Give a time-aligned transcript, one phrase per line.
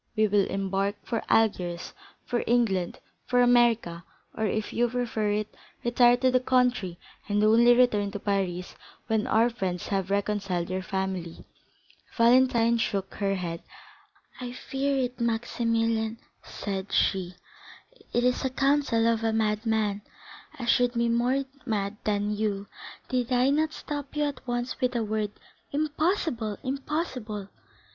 [0.15, 1.93] We will embark for Algiers,
[2.25, 4.03] for England, for America,
[4.35, 6.97] or, if you prefer it, retire to the country
[7.29, 8.73] and only return to Paris
[9.05, 11.45] when our friends have reconciled your family."
[12.17, 13.61] Valentine shook her head.
[14.39, 17.35] "I feared it, Maximilian," said she;
[18.11, 20.01] "it is the counsel of a madman,
[20.57, 22.65] and I should be more mad than you,
[23.07, 25.29] did I not stop you at once with the word
[25.71, 27.49] 'Impossible, Morrel, impossible!